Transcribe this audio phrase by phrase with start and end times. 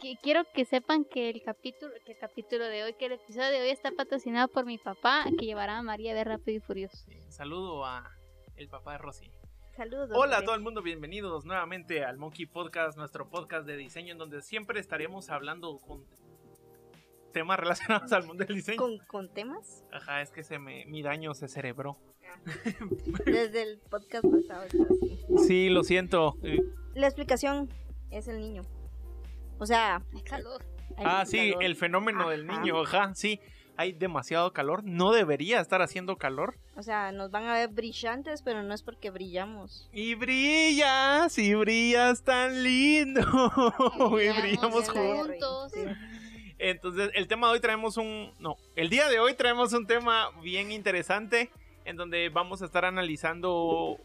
[0.00, 3.50] Qui- Quiero que sepan que el capítulo, que el capítulo de hoy, que el episodio
[3.50, 6.96] de hoy está patrocinado por mi papá, que llevará a María de Rápido y Furioso.
[7.08, 8.10] Sí, Saludo a
[8.56, 9.30] el papá de Rosy.
[9.76, 10.10] Saludos.
[10.14, 14.18] Hola a todo el mundo, bienvenidos nuevamente al Monkey Podcast, nuestro podcast de diseño en
[14.18, 16.04] donde siempre estaremos hablando con
[17.36, 18.78] temas relacionados al mundo del diseño.
[18.78, 19.84] ¿Con, con temas?
[19.92, 21.98] Ajá, es que se me, mi daño se cerebró.
[23.26, 25.18] Desde el podcast pasado está así.
[25.46, 26.36] Sí, lo siento.
[26.42, 26.62] Eh,
[26.94, 27.68] La explicación
[28.10, 28.62] es el niño.
[29.58, 30.64] O sea, Hay calor.
[30.96, 31.64] hay Ah, sí, calor.
[31.64, 33.38] el fenómeno del niño, ajá, sí.
[33.78, 36.58] Hay demasiado calor, no debería estar haciendo calor.
[36.76, 39.90] O sea, nos van a ver brillantes, pero no es porque brillamos.
[39.92, 43.20] Y brillas, y brillas tan lindo.
[44.22, 45.26] y brillamos juntos.
[45.26, 45.72] juntos.
[45.74, 45.80] Sí.
[46.58, 48.32] Entonces, el tema de hoy traemos un.
[48.38, 51.50] No, el día de hoy traemos un tema bien interesante
[51.84, 53.98] en donde vamos a estar analizando,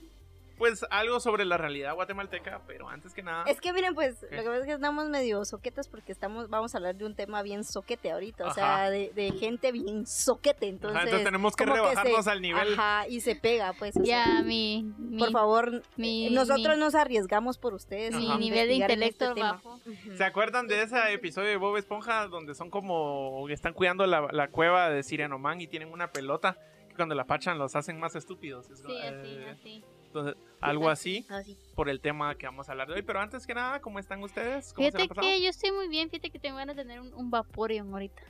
[0.62, 3.46] pues, algo sobre la realidad guatemalteca, pero antes que nada.
[3.48, 4.36] Es que miren, pues, ¿Qué?
[4.36, 7.16] lo que pasa es que estamos medio soquetas porque estamos, vamos a hablar de un
[7.16, 11.56] tema bien soquete ahorita, o sea, de, de gente bien soquete, entonces, Ajá, entonces tenemos
[11.56, 12.74] que como rebajarnos se- al nivel.
[12.74, 17.58] Ajá, y se pega, pues, Ya, mi, mi, por favor, mi- nosotros mi- nos arriesgamos
[17.58, 18.14] por ustedes.
[18.14, 20.16] mi nivel de en intelecto este.
[20.16, 23.50] ¿Se acuerdan de ese episodio de Bob Esponja donde son como.
[23.50, 26.56] están cuidando la, la cueva de Sirianoman y tienen una pelota
[26.88, 28.70] que cuando la pachan los hacen más estúpidos?
[28.70, 29.84] Es- Sí, así, eh, así.
[30.12, 31.58] Entonces, algo así Así.
[31.74, 33.02] por el tema que vamos a hablar de hoy.
[33.02, 34.74] Pero antes que nada, ¿cómo están ustedes?
[34.74, 37.00] ¿Cómo se la Fíjate que yo estoy muy bien, fíjate que tengo ganas de tener
[37.00, 38.22] un, un Vaporeon ahorita.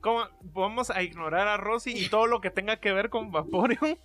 [0.00, 0.24] ¿Cómo?
[0.52, 3.96] Vamos a ignorar a Rosy y todo lo que tenga que ver con Vaporeon.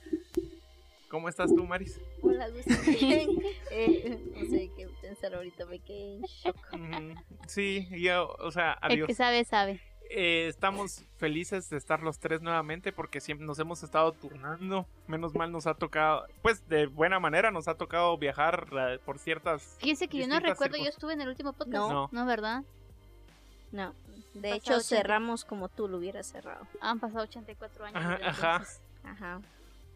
[1.09, 1.99] ¿Cómo estás tú, Maris?
[2.21, 2.71] Hola, Gusti.
[3.71, 6.77] eh, no sé qué pensar ahorita, me quedé en shock.
[6.77, 7.13] Mm,
[7.47, 9.07] sí, yo, o sea, El adiós.
[9.07, 9.81] que sabe, sabe.
[10.11, 14.87] Eh, estamos felices de estar los tres nuevamente porque siempre nos hemos estado turnando.
[15.07, 19.19] Menos mal nos ha tocado, pues de buena manera nos ha tocado viajar eh, por
[19.19, 19.77] ciertas...
[19.79, 21.73] Fíjese que yo no recuerdo, yo estuve en el último podcast.
[21.73, 21.89] No.
[21.91, 22.09] No.
[22.11, 22.63] No, ¿verdad?
[23.71, 23.93] No,
[24.33, 26.65] de hecho cerramos como tú lo hubieras cerrado.
[26.81, 27.97] Han pasado 84 años.
[28.03, 28.65] Ajá, ajá.
[29.03, 29.41] Ajá.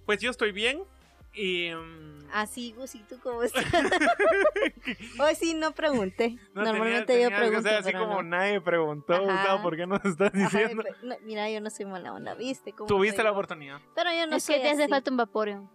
[0.05, 0.83] Pues yo estoy bien
[1.33, 1.71] y...
[1.73, 3.63] mm, Así, Gus, ¿y tú cómo estás?
[5.19, 6.35] Hoy sí no pregunté.
[6.53, 8.29] no, Normalmente tenía- yo pregunto, así pero como no.
[8.37, 9.19] nadie preguntó.
[9.21, 10.83] Gustavo, ¿por qué nos estás diciendo?
[11.03, 12.71] no, mira, yo no soy mala onda, ¿viste?
[12.73, 13.79] ¿Cómo Tuviste soy la oportunidad.
[13.95, 15.69] Pero yo no es soy que te hace falta un Vaporeon.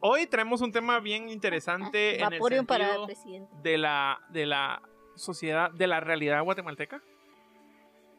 [0.00, 3.52] Hoy traemos un tema bien interesante en el Vaporeon para el sentido presidente.
[3.62, 4.82] de la, de la
[5.14, 7.02] sociedad, de la realidad guatemalteca.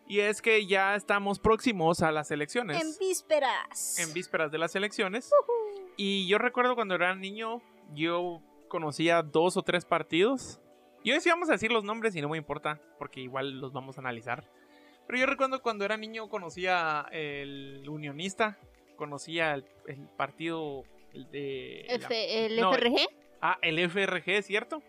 [0.08, 2.82] Y es que ya estamos próximos a las elecciones.
[2.82, 3.98] En vísperas.
[4.00, 5.32] en vísperas de las elecciones.
[5.98, 7.62] Y yo recuerdo cuando era niño,
[7.94, 10.60] yo conocía dos o tres partidos.
[11.04, 13.74] Y hoy sí vamos a decir los nombres y no me importa, porque igual los
[13.74, 14.44] vamos a analizar.
[15.08, 18.58] Pero yo recuerdo cuando era niño conocía el unionista,
[18.96, 21.86] conocía el, el partido el de...
[21.90, 22.96] la- F- el no, FRG,
[23.42, 24.82] ah, el FRG, ¿cierto?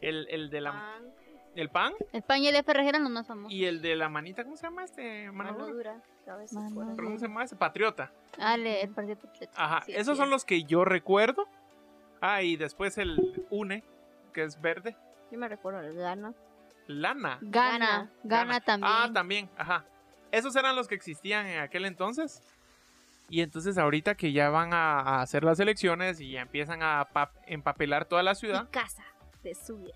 [0.00, 0.72] El, el de la...
[0.72, 1.12] Pan,
[1.54, 3.52] El PAN el PAN y el FRG eran los más famosos.
[3.52, 5.30] y el de la manita, ¿cómo se llama este?
[5.30, 5.92] Mano mano dura?
[5.94, 6.90] dura, cabeza Mano fuera.
[6.94, 7.56] ¿Pero ¿Cómo se llama ese?
[7.56, 8.12] Patriota.
[8.38, 9.52] Ah, el, el Partido Patriota.
[9.56, 10.20] Ajá, Sí, esos sí.
[10.22, 11.46] son los que yo recuerdo.
[12.20, 13.84] Ah, y después el UNE,
[14.32, 14.96] que es verde.
[15.30, 16.34] Yo me recuerdo el gana.
[16.86, 17.38] Lana.
[17.42, 18.10] Gana, Gana.
[18.24, 18.92] gana, también.
[18.94, 19.84] Ah, también, ajá.
[20.32, 22.42] Esos eran los que existían en aquel entonces.
[23.30, 27.06] Y entonces ahorita que ya van a, a hacer las elecciones y ya empiezan a
[27.12, 28.68] pa- empapelar toda la ciudad.
[28.70, 29.04] casa
[29.42, 29.94] de Suyer.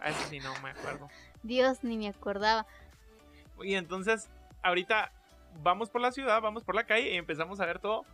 [0.00, 1.08] A eso sí no me acuerdo.
[1.42, 2.66] Dios, ni me acordaba.
[3.62, 4.28] Y entonces
[4.62, 5.12] ahorita
[5.62, 8.04] vamos por la ciudad, vamos por la calle y empezamos a ver todo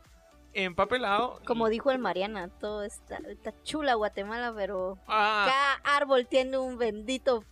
[0.54, 1.40] empapelado.
[1.46, 5.46] Como dijo el Mariana, todo está, está chula Guatemala, pero Ah,
[5.82, 7.44] cada árbol tiene un bendito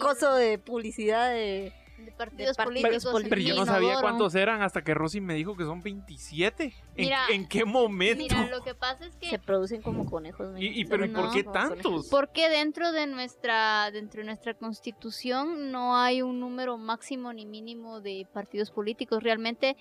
[0.00, 1.72] coso de publicidad de...
[1.98, 3.04] de partidos de políticos.
[3.12, 4.00] Pero, pero yo no sabía inodoro.
[4.08, 6.64] cuántos eran hasta que Rosy me dijo que son 27.
[6.64, 8.22] ¿En, Mira, en qué momento?
[8.22, 10.48] Mira, lo que pasa es que Se producen como conejos.
[10.58, 10.90] y, y- ¿no?
[10.90, 12.08] pero ¿y por no, qué tantos?
[12.10, 18.00] Porque dentro de nuestra dentro de nuestra constitución no hay un número máximo ni mínimo
[18.00, 19.22] de partidos políticos.
[19.22, 19.76] Realmente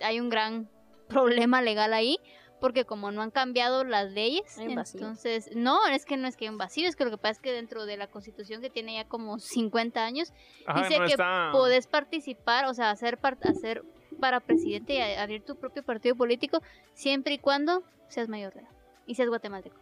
[0.00, 0.68] hay un gran
[1.08, 2.18] problema legal ahí.
[2.60, 4.98] Porque como no han cambiado las leyes, Hay un vacío.
[5.00, 7.32] entonces, no, es que no es que hay un vacío, es que lo que pasa
[7.32, 10.32] es que dentro de la constitución que tiene ya como 50 años,
[10.66, 13.82] Ajá, dice no que está- podés participar, o sea, hacer, par- hacer
[14.20, 16.62] para presidente y abrir tu propio partido político,
[16.94, 18.70] siempre y cuando seas mayor de edad
[19.06, 19.76] y seas guatemalteco.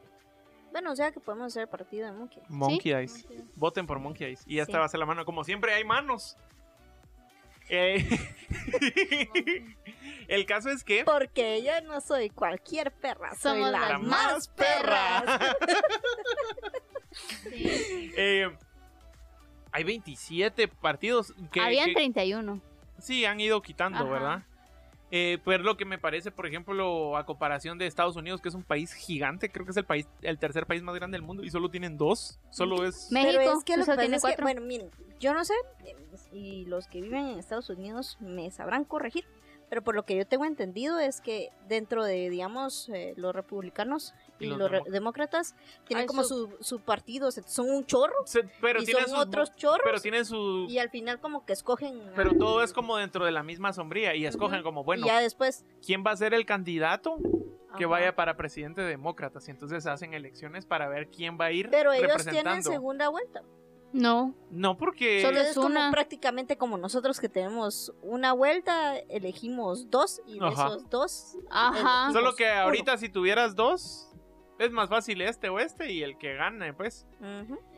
[0.73, 2.43] Bueno, o sea que podemos hacer partido de Monkey.
[2.49, 3.25] Monkey Eyes.
[3.55, 4.43] Voten por Monkey Eyes.
[4.49, 4.79] Y esta Sí.
[4.79, 5.25] va a ser la mano.
[5.25, 6.37] Como siempre, hay manos.
[7.69, 8.05] Eh,
[10.29, 11.05] El caso es que.
[11.05, 15.25] Porque yo no soy cualquier perra, soy Somos la, las más más perra.
[17.45, 18.13] Sí.
[18.17, 18.51] eh,
[19.71, 22.61] hay 27 partidos que, Habían que- 31.
[22.99, 24.09] sí han ido quitando, Ajá.
[24.09, 24.43] ¿verdad?
[25.11, 28.55] Eh, pues lo que me parece, por ejemplo, a comparación de Estados Unidos, que es
[28.57, 31.45] un país gigante, creo que es el país, el tercer país más grande del mundo
[31.45, 32.41] y solo tienen dos.
[32.51, 33.13] Solo es.
[33.13, 34.45] México, Pero es que lo solo que pasa tiene es que, cuatro.
[34.45, 35.55] bueno, miren, yo no sé,
[36.33, 39.25] y los que viven en Estados Unidos me sabrán corregir,
[39.75, 44.15] pero por lo que yo tengo entendido es que dentro de, digamos, eh, los republicanos
[44.39, 45.57] y, Y los los, demócratas
[45.89, 49.09] tienen como su- su, su partido, o sea, son un chorro Se- pero y tienen
[49.09, 50.67] son sus- otros chorros Pero tienen su.
[50.69, 52.09] y al final como que escogen...
[52.09, 55.09] a- Pero todo es como dentro de la misma sombría y escogen como, bueno, y
[55.09, 55.65] ya después...
[55.85, 57.17] ¿quién va a ser el candidato
[57.77, 59.49] que vaya para presidente de demócratas?
[59.49, 63.43] Y entonces hacen elecciones para ver quién va a ir Pero ellos tienen segunda vuelta.
[63.95, 65.23] No, No, porque.
[65.23, 65.91] Solo es como una.
[65.93, 70.67] prácticamente como nosotros que tenemos una vuelta, elegimos dos y de Ajá.
[70.67, 71.39] esos dos...
[71.49, 72.13] ajá.
[72.13, 72.61] Solo que uno.
[72.63, 74.11] ahorita si tuvieras dos,
[74.59, 77.07] es más fácil este o este y el que gane, pues.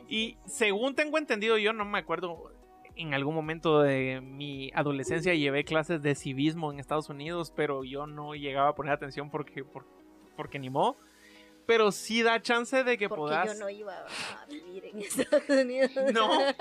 [0.09, 2.51] Y según tengo entendido, yo no me acuerdo,
[2.95, 8.07] en algún momento de mi adolescencia llevé clases de civismo en Estados Unidos, pero yo
[8.07, 9.85] no llegaba a poner atención porque, por-
[10.35, 10.97] porque ni modo.
[11.67, 13.53] Pero sí da chance de que Porque puedas...
[13.53, 15.91] yo no iba a vivir en Estados Unidos.
[16.13, 16.29] No.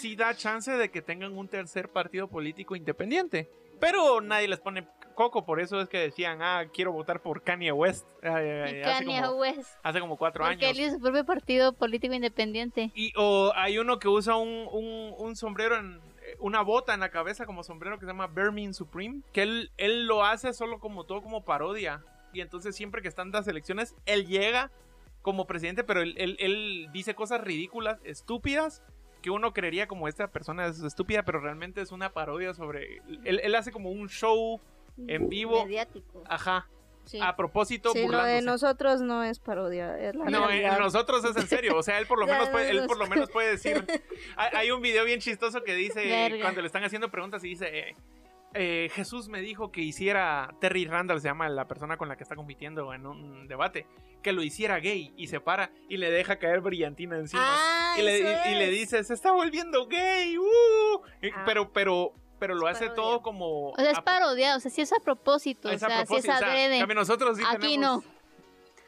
[0.00, 3.50] Sí da chance de que tengan un tercer partido político independiente.
[3.80, 7.72] Pero nadie les pone coco, por eso es que decían, ah, quiero votar por Kanye
[7.72, 8.06] West.
[8.22, 9.74] eh, hace, Kanye como, West.
[9.82, 10.78] hace como cuatro Porque años.
[10.78, 12.92] él hizo su propio partido político independiente.
[12.94, 17.00] Y o hay uno que usa un, un- un sombrero en eh, una bota en
[17.00, 20.78] la cabeza como sombrero que se llama Birmin Supreme, que él, él lo hace solo
[20.78, 22.04] como todo como parodia.
[22.32, 24.70] Y entonces siempre que están las elecciones, él llega
[25.22, 28.82] como presidente, pero él, él- él dice cosas ridículas, estúpidas,
[29.22, 32.98] que uno creería como esta persona es estúpida, pero realmente es una parodia sobre...
[33.24, 34.60] Él, él hace como un show,
[35.06, 35.64] En vivo.
[35.64, 36.24] Mediático.
[36.28, 36.68] ajá,
[37.04, 37.18] Sí.
[37.20, 38.42] a propósito, Sí, lo de burlándose.
[38.46, 40.78] nosotros no es parodia, es la No, en realidad.
[40.78, 41.76] nosotros es en serio.
[41.76, 43.10] O sea, él por lo menos puede, él por lo no.
[43.10, 43.84] menos puede decir.
[44.36, 46.40] Hay, hay un video bien chistoso que dice Verga.
[46.42, 47.76] cuando le están haciendo preguntas y dice.
[47.90, 47.96] eh,
[48.54, 52.22] eh, Jesús me dijo que hiciera Terry Randall se llama la persona con la que
[52.22, 53.86] está compitiendo en un debate
[54.22, 58.02] que lo hiciera gay y se para y le deja caer brillantina encima Ah, y,
[58.02, 58.70] le, y- y le es.
[58.70, 60.44] dice se está volviendo gay ¡uh!".
[61.34, 61.42] Ah.
[61.44, 63.02] pero pero pero lo Es hace parodia.
[63.02, 65.88] todo como O sea, es parodiado, o sea, sí es a propósito, es o a
[65.88, 66.94] sea, sí es propósito, o sea, adrede.
[66.94, 68.12] nosotros sí Aquí tenemos- no.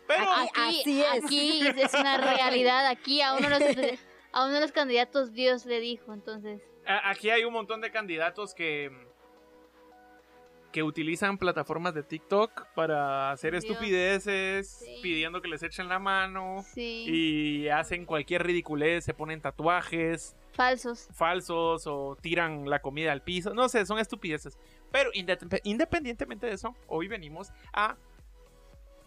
[0.08, 1.25] pero Aquí, Así es.
[1.25, 2.16] aquí es una
[2.62, 2.87] realidad.
[2.88, 4.00] Aquí a uno, de los,
[4.32, 6.61] a uno de los candidatos Dios le dijo, entonces.
[6.87, 8.90] Aquí hay un montón de candidatos que
[10.75, 13.62] que utilizan plataformas de TikTok para hacer Dios.
[13.65, 14.99] estupideces, Sí.
[15.05, 17.05] pidiendo que les echen la mano Sí.
[17.06, 21.06] y hacen cualquier ridiculez, se ponen tatuajes Falsos.
[21.12, 24.59] falsos o tiran la comida al piso, no sé, son estupideces.
[24.91, 27.97] Pero indep- independientemente de eso, hoy venimos a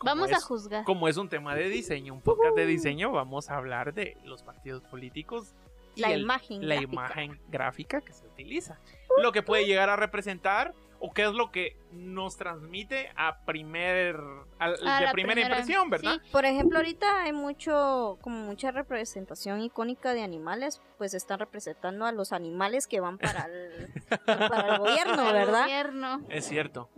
[0.06, 0.86] Vamos a es- juzgar.
[0.86, 4.42] como es un tema de diseño, un podcast de diseño, vamos a hablar de los
[4.42, 5.54] partidos políticos
[5.96, 6.66] y La el- imagen.
[6.66, 6.94] la gráfica.
[6.94, 8.80] imagen gráfica que se utiliza.
[9.22, 14.16] Lo que puede llegar a representar o qué es lo que nos transmite a primer
[14.60, 16.20] a- A de la primera, impresión, ¿verdad?
[16.24, 16.30] sí.
[16.32, 22.12] Por ejemplo, ahorita hay mucho, como mucha representación icónica de animales, pues están representando a
[22.12, 23.88] los animales que van para el,
[24.26, 25.62] para el gobierno, ¿verdad?
[25.64, 26.22] gobierno.
[26.30, 26.90] Es cierto.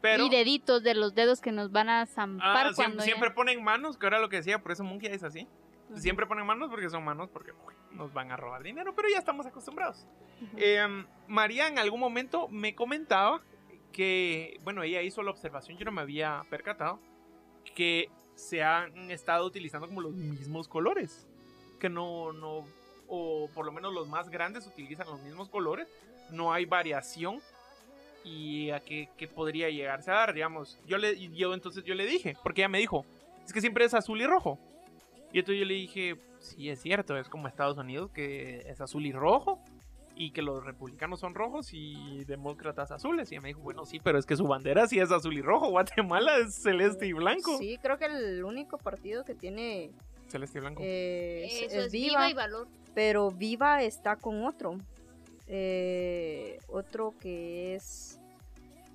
[0.00, 3.28] Pero y deditos de los dedos que nos van a ah, zampar siem- cuando siempre,
[3.30, 5.48] ya- ponen manos, que era lo que decía, por eso Monkey es así.
[5.96, 9.18] Siempre ponen manos porque son manos porque uy, nos van a robar dinero, pero ya
[9.18, 10.06] estamos acostumbrados.
[10.56, 13.42] Eh, María en algún momento me comentaba
[13.92, 16.98] que, bueno, ella hizo la observación, yo no me había percatado,
[17.74, 21.28] que se han estado utilizando como los mismos colores.
[21.78, 22.64] Que no, no,
[23.08, 25.86] o por lo menos los más grandes utilizan los mismos colores,
[26.30, 27.40] no hay variación.
[28.24, 30.78] Y a qué, qué podría llegarse a dar, digamos.
[30.86, 33.04] Yo le, yo entonces yo le dije, porque ella me dijo,
[33.44, 34.60] es que siempre es azul y rojo.
[35.32, 39.06] Y entonces yo le dije, sí, es cierto, es como Estados Unidos, que es azul
[39.06, 39.58] y rojo,
[40.14, 43.30] y que los republicanos son rojos y demócratas azules.
[43.32, 45.40] Y ella me dijo, bueno, sí, pero es que su bandera sí es azul y
[45.42, 47.56] rojo, Guatemala es celeste y blanco.
[47.58, 49.90] Sí, creo que el único partido que tiene
[50.28, 50.82] Celeste y blanco.
[50.84, 52.68] eh, es, Eso es es Viva, viva y valor.
[52.94, 54.76] pero Viva está con otro.
[55.48, 58.18] Eh, otro que es...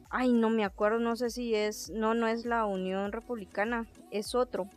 [0.10, 1.90] Ay, no me acuerdo, no sé si es...
[1.90, 4.68] No, no es la Unión Republicana, es otro.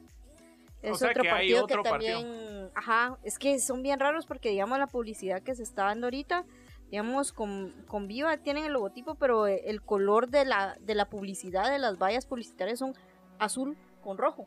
[0.82, 2.70] Es sea otro que hay partido otro que también...
[2.74, 6.44] Ajá, es que son bien raros porque digamos la publicidad que se está dando ahorita,
[6.90, 11.70] digamos con, con Viva tienen el logotipo, pero el color de la, de la publicidad,
[11.70, 12.94] de las vallas publicitarias son
[13.38, 14.46] azul con rojo.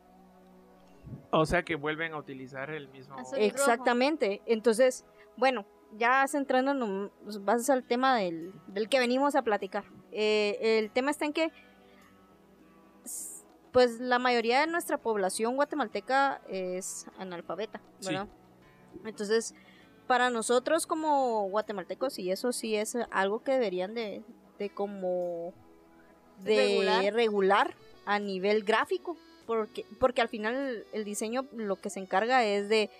[1.30, 3.14] O sea que vuelven a utilizar el mismo.
[3.14, 3.38] Azul.
[3.38, 3.44] rojo.
[3.44, 4.42] Exactamente.
[4.46, 5.04] Entonces,
[5.36, 9.84] bueno, ya centrándonos pues, vas al tema del, del que venimos a platicar.
[10.12, 11.52] Eh, el tema está en que,
[13.74, 18.06] pues la mayoría de nuestra población guatemalteca es analfabeta, Sí.
[18.10, 18.28] ¿verdad?
[19.04, 19.52] Entonces,
[20.06, 24.22] para nosotros como guatemaltecos, y eso sí es algo que deberían de,
[24.60, 25.52] de como
[26.44, 27.12] de Regular.
[27.14, 27.74] regular.
[28.06, 29.16] a nivel gráfico,
[29.46, 32.90] porque, porque al final el diseño lo que se encarga es de,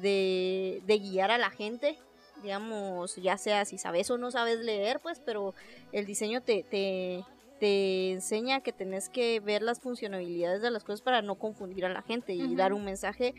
[0.00, 1.98] de, de guiar a la gente,
[2.42, 5.54] digamos, ya sea si sabes o no sabes leer, pues, pero
[5.92, 7.24] el diseño te, te,
[7.62, 11.88] te enseña que tenés que ver las funcionalidades de las cosas para no confundir a
[11.90, 13.34] la gente y dar un mensaje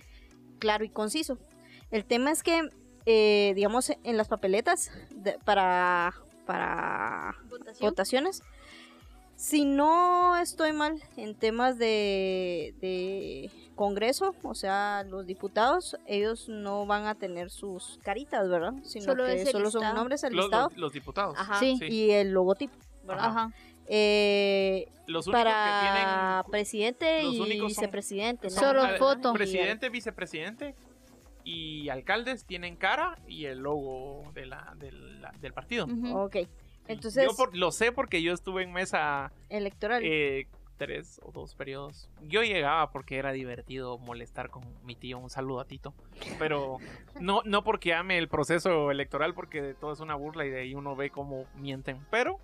[0.60, 1.38] claro y conciso.
[1.92, 2.70] El tema es que,
[3.06, 6.14] eh, digamos, en las papeletas de- para,
[6.46, 7.90] para Votación.
[7.90, 8.44] votaciones.
[9.36, 16.86] Si no estoy mal en temas de, de Congreso, o sea, los diputados, ellos no
[16.86, 18.74] van a tener sus caritas, ¿verdad?
[18.84, 21.36] Sino Solo que solo son nombres, Los, listado los- los diputados.
[21.38, 21.78] Ajá, Sí.
[21.90, 23.26] y el logotipo, ¿verdad?
[23.26, 23.52] Ajá.
[23.88, 25.88] Eh, Los únicos para que
[26.42, 28.48] tienen presidente los y son- vicepresidente.
[28.48, 28.54] ¿no?
[28.54, 29.34] Solo Ah, foto.
[29.34, 30.76] Presidente, vicepresidente
[31.44, 35.86] y alcaldes tienen cara y el logo de la, de la- del partido.
[35.86, 36.18] Ujú.
[36.18, 36.38] Ok,
[36.88, 40.02] entonces, yo por- lo sé porque yo estuve en mesa electoral.
[40.06, 40.48] eh,
[40.78, 42.10] tres o dos periodos.
[42.24, 45.20] Yo llegaba porque era divertido molestar con mi tío.
[45.20, 45.94] Un saludo a Tito.
[46.40, 46.78] Pero
[47.22, 50.62] no, no porque ame el proceso electoral, porque de todo es una burla y de
[50.62, 52.00] ahí uno ve cómo mienten.
[52.10, 52.40] Pero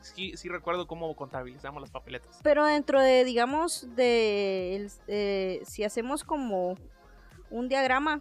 [0.00, 2.40] sí, sí recuerdo cómo contabilizamos las papeletas.
[2.42, 6.76] Pero dentro de, digamos, de eh, si hacemos como
[7.50, 8.20] un diagrama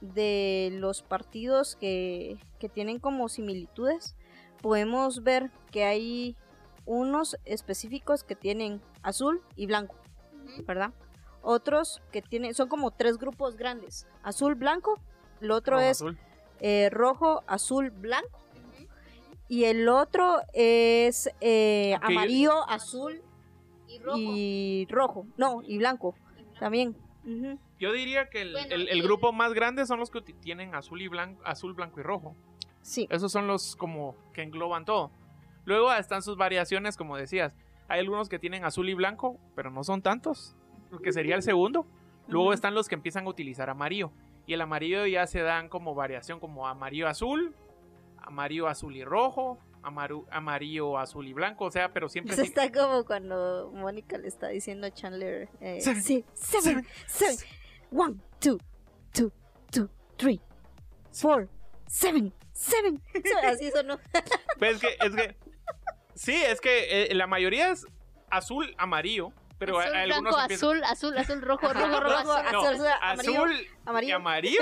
[0.00, 4.16] de los partidos que, que tienen como similitudes,
[4.60, 6.36] podemos ver que hay
[6.86, 9.96] unos específicos que tienen azul y blanco.
[10.66, 10.92] ¿verdad?
[11.42, 14.98] Otros que tienen, son como tres grupos grandes, azul, blanco,
[15.40, 16.18] el otro Rojo, es azul.
[16.60, 18.40] eh, rojo, azul, blanco.
[19.54, 23.22] Y el otro es eh, amarillo, azul
[23.88, 24.18] Y rojo.
[24.20, 26.58] y rojo, no, y blanco Y blanco.
[26.60, 26.96] también.
[27.80, 31.08] Yo diría que el, Bueno, el- grupo más grande son los que tienen azul y
[31.08, 32.36] blanco, azul, blanco y rojo.
[32.82, 35.10] Sí, Esos son los como que engloban todo.
[35.64, 37.56] Luego están sus variaciones, como decías.
[37.88, 40.54] Hay algunos que tienen azul y blanco, pero no son tantos,
[41.02, 41.86] que sería el segundo.
[42.28, 44.10] Luego están los que empiezan a utilizar amarillo.
[44.46, 47.54] Y el amarillo ya se dan como variación, como amarillo azul,
[48.26, 52.34] amarillo azul y rojo, amaru- amarillo azul y blanco, o sea, pero siempre...
[52.34, 56.86] Eso sí- está como cuando Mónica le está diciendo a Chandler, eh, Seven, sí, seven,
[57.06, 57.36] seven,
[57.92, 58.58] one, two,
[59.12, 59.30] two,
[59.70, 60.40] two, three,
[61.12, 61.48] four,
[61.86, 63.02] seven, seven.
[63.44, 63.98] Así sonó.
[64.58, 65.36] Pues es que, es que...
[66.14, 67.86] Sí, es que eh, la mayoría es
[68.30, 72.52] azul, amarillo, pero azul, algunos blanco, empiezan- azul, azul, azul, rojo, rojo, rojo, azul.
[72.52, 74.16] No, azul, amarillo, azul y amarillo.
[74.16, 74.60] amarillo,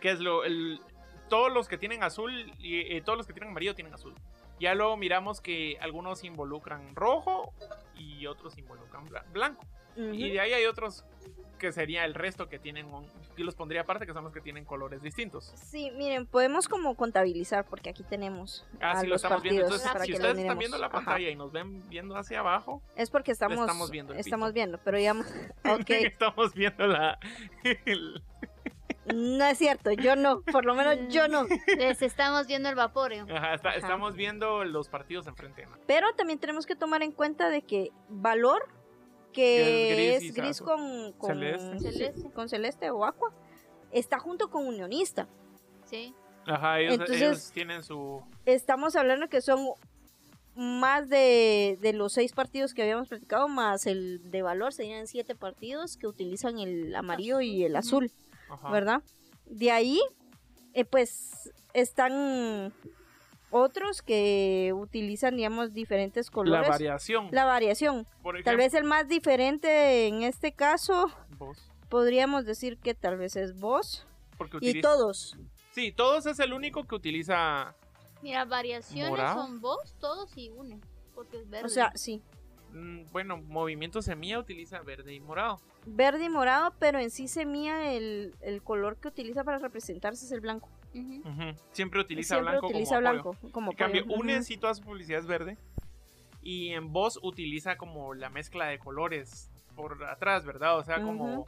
[0.00, 0.80] que es lo el,
[1.28, 4.14] todos los que tienen azul y eh, todos los que tienen amarillo tienen azul.
[4.60, 7.52] Ya luego miramos que algunos involucran rojo
[7.96, 9.64] y otros involucran bla- blanco.
[9.96, 10.32] Y Ujú.
[10.32, 11.04] de ahí hay otros
[11.58, 14.40] que sería el resto que tienen un- yo los pondría aparte que son los que
[14.40, 15.52] tienen colores distintos.
[15.56, 19.62] Sí, miren, podemos como contabilizar porque aquí tenemos Ah, a sí lo los estamos viendo.
[19.62, 20.94] Entonces, para si que los ustedes están viendo la Ajá.
[20.94, 24.98] pantalla y nos ven viendo hacia abajo, Es porque estamos, estamos viendo estamos viendo, pero
[24.98, 25.26] digamos,
[25.64, 27.18] ok, estamos viendo la
[27.86, 28.22] el-
[29.14, 31.46] no es cierto, yo no, por lo menos yo no.
[31.78, 33.12] Les estamos viendo el vapor.
[33.12, 33.20] ¿eh?
[33.20, 33.78] ajá, está- Ajá.
[33.78, 35.66] estamos viendo los partidos enfrente.
[35.66, 35.76] ¿no?
[35.86, 38.66] Pero también tenemos que tomar en cuenta de que valor
[39.32, 41.78] que Que es es gris, con, con celeste.
[41.80, 42.30] Celeste.
[42.32, 43.32] con celeste o aqua
[43.92, 45.28] está junto con unionista.
[45.84, 46.14] Sí.
[46.46, 49.66] Ajá, ellos, Entonces- ellos tienen su Estamos hablando que son
[50.54, 55.34] más de, de los seis partidos que habíamos platicado, más el de valor, serían siete
[55.36, 58.10] partidos que utilizan el amarillo y el azul,
[58.50, 58.70] ajá.
[58.70, 59.02] ¿verdad?
[59.46, 60.00] De ahí,
[60.74, 62.72] eh, pues, están
[63.50, 66.68] otros que utilizan, digamos, diferentes la colores.
[66.68, 67.28] variación.
[67.32, 68.06] La variación.
[68.22, 71.06] Por ejemplo, Tal vez el más diferente en este caso,
[71.38, 75.36] vos, podríamos decir que tal vez es vos porque y utiliza- todos.
[75.72, 77.74] Sí, todos es el único que utiliza.
[78.20, 79.42] Mira, variaciones Morado.
[79.42, 80.80] son vos, todos y une.
[81.14, 81.66] Porque es verde.
[81.66, 82.20] O sea, sí,
[83.12, 85.60] Bueno, Movimiento Semilla utiliza verde y morado.
[85.86, 90.32] verde y morado, pero en sí semilla el, el color que utiliza para representarse es
[90.32, 90.68] el blanco.
[91.72, 93.22] Siempre utiliza Siempre blanco utiliza como apoyo.
[93.34, 94.20] blanco como En cambio, apoyo.
[94.20, 94.42] UNE Ujú.
[94.44, 95.56] sí toda su publicidad es verde.
[96.42, 100.78] Y en voz utiliza como la mezcla de colores por atrás, ¿verdad?
[100.78, 101.46] O sea, como.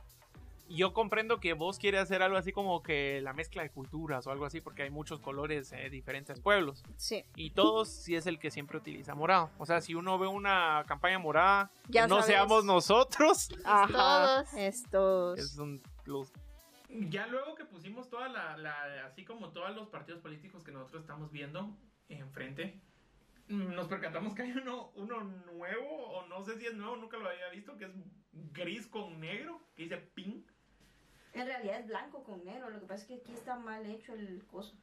[0.71, 4.31] Yo comprendo que vos quiere hacer algo así como que la mezcla de culturas o
[4.31, 6.85] algo así, porque hay muchos colores de diferentes pueblos.
[6.97, 9.51] Sí, Y todos sí es el que siempre utiliza morado.
[9.59, 12.27] O sea, si uno ve una campaña morada, Ya no sabes.
[12.27, 13.49] seamos nosotros.
[13.65, 14.55] Ajá, Todos.
[14.55, 15.39] estos.
[15.41, 16.33] Es un- los...
[16.89, 21.03] Ya luego que pusimos toda la, la- así como todos los partidos políticos que nosotros
[21.03, 21.77] estamos viendo
[22.09, 22.81] enfrente,
[23.49, 27.29] nos percatamos que hay uno, uno nuevo, o no sé si es nuevo, nunca lo
[27.29, 27.91] había visto, que es
[28.53, 30.47] gris con negro, que dice pin.
[31.33, 34.15] En realidad es blanco con negro, lo que pasa es que aquí está mal hecho
[34.15, 34.75] el coso.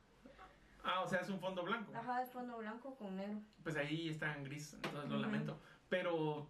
[0.83, 1.91] Ah, o sea, es un fondo blanco.
[1.95, 3.41] Ajá, es fondo blanco con negro.
[3.63, 5.59] Pues ahí está en gris, entonces lo lamento.
[5.89, 6.49] Pero,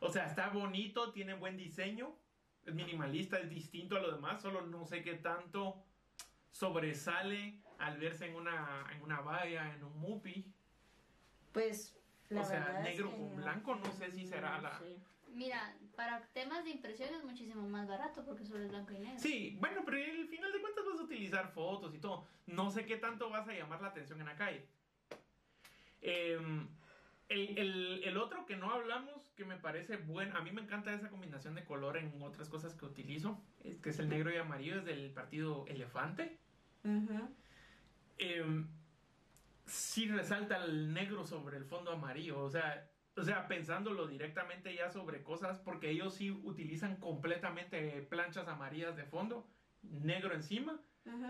[0.00, 2.14] o sea, está bonito, tiene buen diseño,
[2.66, 5.82] es minimalista, es distinto a lo demás, solo no sé qué tanto
[6.50, 10.44] sobresale al verse en una, en una valla, en un mupi.
[11.52, 11.96] Pues,
[12.28, 14.62] la O sea, verdad es negro que con no- blanco, no sé si será no
[14.62, 14.96] la- sé.
[15.32, 19.18] Mira, para temas de impresión es muchísimo más barato porque solo es blanco y negro.
[19.18, 22.26] Sí, bueno, pero al final de cuentas vas a utilizar fotos y todo.
[22.46, 24.66] No sé qué tanto vas a llamar la atención en la calle.
[26.02, 26.66] Em,
[27.28, 30.92] el, el- el otro que no hablamos, que me parece bueno, a mí me encanta
[30.92, 34.36] esa combinación de color en otras cosas que utilizo, es que es el negro y
[34.36, 36.38] amarillo, es del partido Elefante.
[36.84, 37.28] Ujú.
[38.18, 38.66] Em,
[39.66, 44.90] sí resalta el negro sobre el fondo amarillo, o sea, o sea, pensándolo directamente ya
[44.90, 49.46] sobre cosas, porque ellos sí utilizan completamente planchas amarillas de fondo,
[49.82, 50.80] negro encima,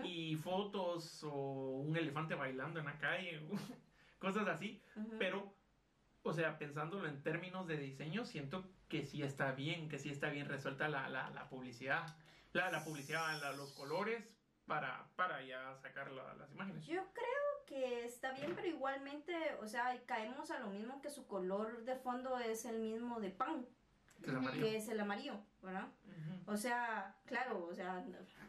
[0.05, 3.41] y fotos o un elefante bailando en la calle,
[4.19, 4.81] cosas así,
[5.17, 5.53] pero,
[6.23, 10.29] o sea, pensándolo en términos de diseño, siento que sí está bien, que sí está
[10.29, 12.05] bien resuelta la, la, la publicidad,
[12.53, 16.85] la, la publicidad, la- los colores, para, para ya sacar la- las imágenes.
[16.85, 21.25] Yo creo que está bien, pero igualmente, o sea, caemos a lo mismo que su
[21.25, 23.65] color de fondo es el mismo de pan,
[24.21, 24.61] Que es amarillo.
[24.65, 25.87] que es el amarillo, ¿verdad?
[26.47, 28.03] O sea, claro, o sea,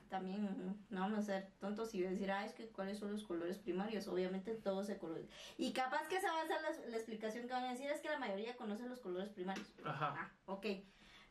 [0.09, 3.59] también no vamos a ser tontos y decir, ah, es que cuáles son los colores
[3.59, 4.09] primarios.
[4.09, 5.29] Obviamente todos se colores.
[5.57, 8.01] Y capaz que esa va a ser la, la explicación que van a decir, es
[8.01, 9.73] que la mayoría conoce los colores primarios.
[9.85, 10.15] Ajá.
[10.19, 10.67] Ah, ok.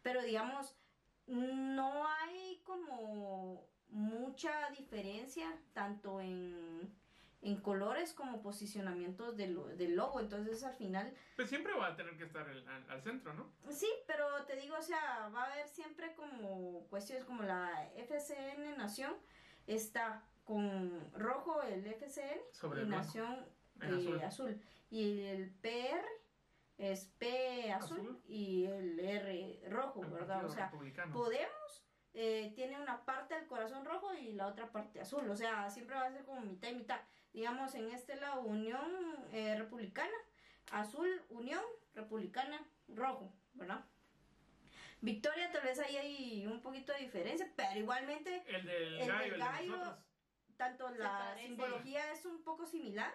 [0.02, 0.78] Pero digamos,
[1.28, 6.96] no hay como mucha diferencia tanto en,
[7.42, 10.20] en colores como posicionamientos del, del logo.
[10.20, 13.52] Entonces al final Pues siempre va a tener que estar el- al, al centro, ¿no?
[13.70, 18.78] Sí, pero te digo, o sea, va a haber siempre como cuestiones como la FCN
[18.78, 19.16] Nación
[19.68, 22.90] está con rojo el FCN Sobre y el.
[22.90, 23.46] Nación
[23.82, 24.22] eh, azul.
[24.24, 24.62] azul.
[24.90, 26.06] Y el PR
[26.78, 28.22] es P azul, Azul.
[28.28, 30.46] y el R rojo, El ¿verdad?
[30.46, 30.72] O sea.
[31.12, 35.70] Podemos eh, tiene una parte del corazón rojo y la otra parte azul, o sea,
[35.70, 37.00] siempre va a ser como mitad y mitad.
[37.33, 38.91] Digamos, en este lado, Unión
[39.31, 40.11] eh, Republicana,
[40.72, 41.63] azul, Unión
[41.96, 43.85] Republicana, rojo, ¿verdad?
[45.01, 49.24] Victoria, tal vez ahí hay un poquito de diferencia, pero igualmente, El del el gallo,
[49.24, 50.05] del el gallo, de nosotros.
[50.57, 53.11] tanto la simbología es un poco similar.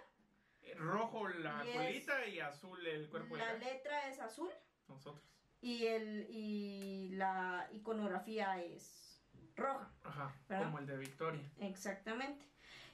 [0.62, 3.72] Eh, Rojo la Y es- colita y azul el cuerpo La del gallo.
[3.74, 4.50] letra es azul
[4.88, 5.22] Nosotros.
[5.60, 9.22] y, el, y la iconografía es
[9.54, 9.92] roja.
[10.02, 10.34] Ajá.
[10.48, 10.64] ¿Verdad?
[10.64, 11.48] Como el de Victoria.
[11.60, 12.44] Exactamente.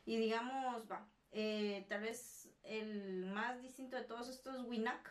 [0.04, 5.11] Y digamos, va, eh, tal vez el más distinto de todos estos es Winak,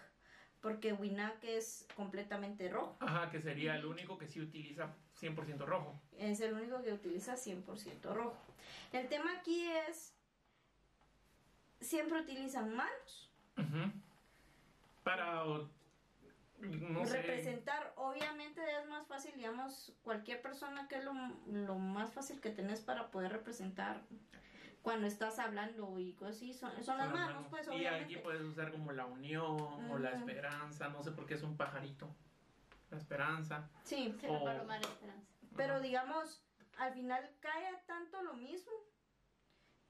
[0.62, 2.96] porque Winak es completamente rojo.
[3.00, 6.00] Ajá, que sería el único que sí utiliza 100% rojo.
[6.18, 8.38] Es el único que utiliza 100% rojo.
[8.94, 10.14] El tema aquí es,
[11.80, 13.32] siempre utilizan manos.
[13.58, 13.92] Ujú.
[15.04, 15.46] Para.
[15.46, 15.68] o-
[16.60, 17.22] No sé.
[17.24, 21.14] Representar, obviamente es más fácil, digamos, cualquier persona que es lo,
[21.48, 24.04] lo más fácil que tenés para poder representar
[24.82, 28.72] cuando estás hablando y cosas así, son, son las manos, pues y aquí puedes usar
[28.72, 29.58] como la unión
[29.91, 30.89] o la esperanza.
[30.89, 32.13] No sé por qué es un pajarito.
[32.89, 33.70] La esperanza.
[33.84, 35.28] Sí, Se O- mal esperanza.
[35.56, 36.44] Pero digamos,
[36.78, 38.72] al final cae tanto lo mismo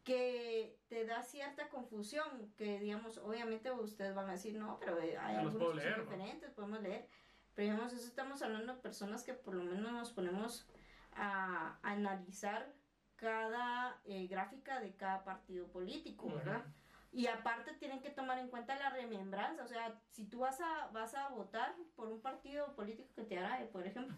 [0.04, 5.18] que te da cierta confusión, que digamos, obviamente ustedes van a decir, no, pero eh,
[5.18, 7.08] hay algunos puedo son diferentes, podemos leer.
[7.54, 10.68] Pero digamos, eso estamos hablando de personas que por lo menos nos ponemos
[11.14, 12.74] a analizar
[13.22, 16.66] cada eh, gráfica de cada partido político, ¿verdad?
[17.12, 20.88] Y aparte tienen que tomar en cuenta la remembranza, o sea, si tú vas a,
[20.88, 24.16] vas a votar por un partido político que te hará, por ejemplo,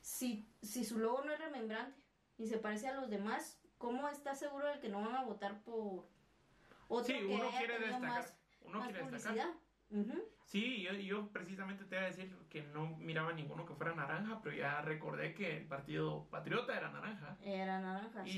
[0.00, 2.00] si, si su logo no es remembrante
[2.38, 5.60] y se parece a los demás, ¿cómo estás seguro de que no van a votar
[5.62, 6.08] por
[6.88, 8.00] otro Sí, que uno haya quiere destacar.
[8.08, 9.34] más, Uno más quiere publicidad?
[9.90, 10.22] destacar.
[10.48, 14.40] Sí, yo, yo precisamente te iba a decir que no miraba ninguno que fuera naranja,
[14.42, 17.36] pero ya recordé que el partido patriota era naranja.
[17.42, 18.30] Era naranja, sí.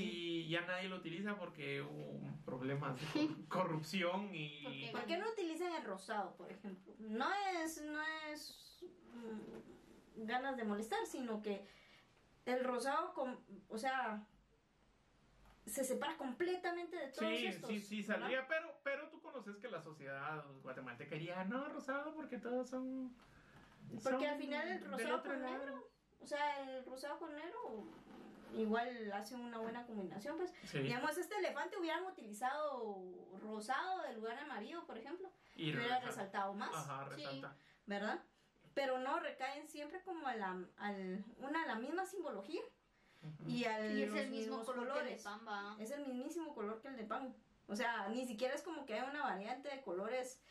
[0.43, 4.61] Y ya nadie lo utiliza porque hubo problemas de cor- corrupción y...
[4.61, 6.93] Porque- ¿Por qué no utilizan el rosado, por ejemplo?
[6.99, 7.29] No
[7.63, 11.65] es, no es mm, ganas de molestar, sino que
[12.45, 13.37] el rosado, com-
[13.69, 14.21] o sea,
[15.65, 17.69] se separa completamente de todos Sí, estos.
[17.69, 18.15] sí, sí, ¿verdad?
[18.19, 23.15] saldría, pero, pero tú conoces que la sociedad guatemalteca diría, no, rosado, porque todos son...
[24.03, 25.57] Porque son al final el del rosado con lado".
[25.57, 25.89] negro,
[26.19, 27.83] o sea, el rosado con negro
[28.53, 30.53] igual hace una buena combinación, pues.
[30.65, 33.03] Sí, Digamos, este elefante hubieran utilizado
[33.41, 36.05] rosado en lugar de amarillo, por ejemplo, y hubiera resalta.
[36.07, 37.15] resaltado más, Ajá, Sí.
[37.23, 37.55] resalta.
[37.85, 38.21] ¿verdad?
[38.73, 42.61] Pero no, recaen siempre como a la, al, una, a la misma simbología
[43.23, 43.49] Ujú.
[43.49, 45.23] y al Y es los el mismo mismos color que el de colores.
[45.23, 45.75] Pamba.
[45.79, 47.35] Es el mismísimo color que el de pan.
[47.71, 50.41] O sea, ni siquiera es como que hay una variante de colores.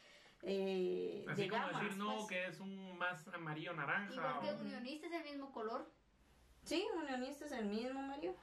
[0.42, 2.26] Eh, Así de como gamas, decir, no, pues.
[2.28, 4.12] que es un más amarillo naranja.
[4.14, 5.92] Igual que o- unionista es el mismo color.
[6.64, 8.34] Sí, unionista es el mismo Mario.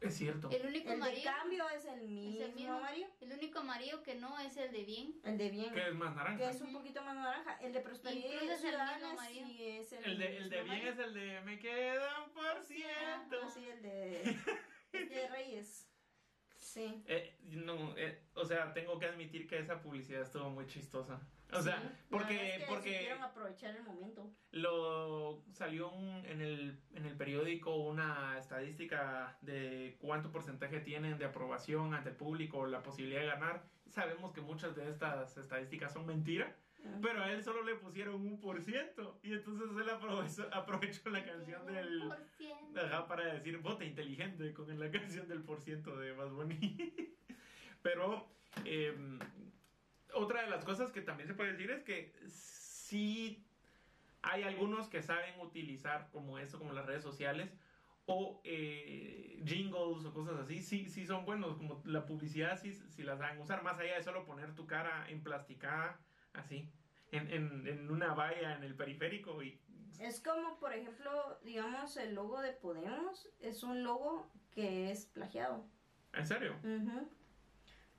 [0.00, 0.50] Es cierto.
[0.50, 1.30] El único El de amarillo.
[1.30, 2.80] cambio es el es mismo, el mismo.
[2.80, 3.06] Mario.
[3.20, 5.20] El único amarillo que no es el de bien.
[5.22, 5.72] El de bien.
[5.72, 6.38] Que es más naranja.
[6.38, 7.56] Que es un poquito más naranja.
[7.60, 9.46] El de prosperidad Incluso es el ciudadana mismo amarillo.
[9.46, 11.04] sí es el El de, el de bien es amarillo.
[11.04, 13.36] el de me queda un por ciento.
[13.44, 14.22] Ah, sí, el de,
[14.92, 15.88] el de Reyes.
[16.72, 17.02] Sí.
[17.06, 21.20] Eh, no, eh, o sea, tengo que admitir que esa publicidad estuvo muy chistosa.
[21.52, 21.64] O Sí.
[21.64, 24.30] sea, porque, es que porque aprovechar el momento.
[24.52, 31.26] lo salió un- en el, en el periódico una estadística de cuánto porcentaje tienen de
[31.26, 33.64] aprobación ante el público, la posibilidad de ganar.
[33.90, 36.56] Sabemos que muchas de estas estadísticas son mentira,
[37.00, 39.18] pero a él solo le pusieron un por ciento.
[39.22, 42.08] Y entonces él aprovechó, aprovechó la canción del...
[42.08, 42.80] Por ciento.
[42.80, 47.16] Ajá, para decir vote inteligente con la canción del por ciento de Bad Bunny.
[47.82, 48.28] Pero
[48.64, 49.18] eh,
[50.14, 53.44] otra de las cosas que también se puede decir es que sí
[54.22, 57.50] hay algunos que saben utilizar como eso, como las redes sociales
[58.06, 63.02] o eh, jingles o cosas así, sí, sí son buenos, como la publicidad sí, sí
[63.02, 66.00] las saben usar, más allá de solo poner tu cara emplasticada
[66.34, 66.68] así.
[67.10, 69.60] En, en, en una valla en el periférico y
[70.00, 75.66] Es como, por ejemplo, digamos, el logo de Podemos es un logo que es plagiado.
[76.14, 77.08] en serio Ujú.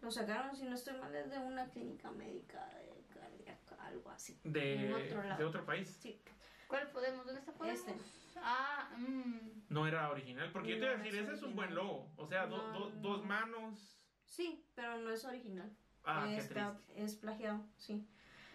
[0.01, 4.37] Lo sacaron, si no estoy mal, es de una clínica médica de cardíaca, algo así.
[4.43, 5.37] de, En otro lado.
[5.39, 6.19] de otro país Sí.
[6.67, 7.25] ¿Cuál podemos?
[7.25, 7.79] ¿Dónde está Podemos?
[7.87, 7.95] Este.
[8.37, 9.65] Ah, mm.
[9.69, 11.55] No era original, porque yo te iba a No, decir, es ese es un original.
[11.67, 12.11] buen logo.
[12.17, 13.01] O sea, do- No, do- no.
[13.01, 13.99] dos manos.
[14.25, 15.71] Sí, pero no es original.
[16.03, 17.03] Ah, qué Está- triste.
[17.03, 18.07] es plagiado, sí.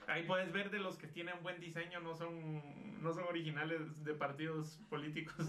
[0.09, 4.15] Ahí puedes ver de los que tienen buen diseño, no son, no son originales de
[4.15, 5.47] partidos políticos.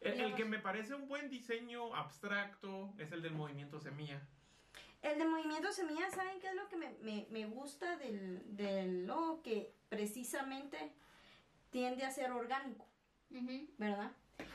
[0.00, 4.20] El, que me parece un buen diseño abstracto es el del movimiento Semilla.
[5.02, 9.06] El de Movimiento Semilla, ¿saben qué es lo que me, me- me gusta del, del
[9.06, 9.42] logo?
[9.42, 10.92] Que precisamente
[11.70, 12.84] tiende a ser orgánico.
[13.76, 14.10] ¿verdad?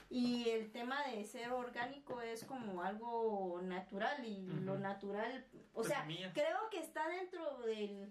[0.10, 5.90] Y el tema de ser orgánico es como algo natural y lo natural, o De
[5.90, 6.34] sea, semillas.
[6.34, 8.10] creo que está dentro del,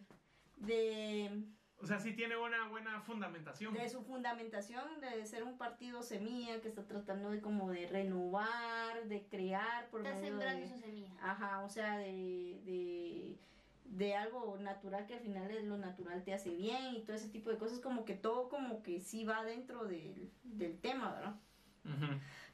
[0.56, 1.44] de,
[1.78, 3.74] O sea, sí tiene una buena fundamentación.
[3.74, 9.04] de su fundamentación de ser un partido semilla que está tratando de como de renovar,
[9.08, 11.10] de crear por Está medio sembrando de- su semilla.
[11.20, 13.38] Ajá, o sea, de, de,
[13.84, 17.28] de algo natural que al final es lo natural te hace bien y todo ese
[17.28, 21.34] tipo de cosas, como que todo como que sí va dentro del, del tema, ¿verdad?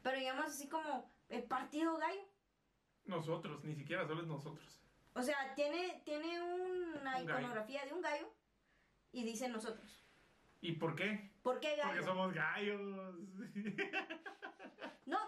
[0.03, 2.23] Pero digamos así como el partido gallo,
[3.05, 4.83] Nosotros, ni siquiera solo es nosotros.
[5.19, 7.39] O sea, tiene, tiene una Un gallo.
[7.39, 8.33] iconografía de un gallo
[9.13, 10.05] y dice nosotros.
[10.61, 11.33] ¿Y por qué?
[11.43, 11.89] ¿Por qué gallo?
[11.91, 12.81] Porque somos gallos.
[15.07, 15.19] No,